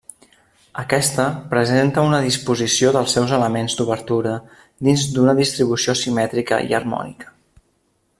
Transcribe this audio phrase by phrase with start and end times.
[0.83, 4.33] Aquesta presenta una disposició dels seus elements d'obertura
[4.89, 7.31] dins d'una distribució simètrica i harmònica.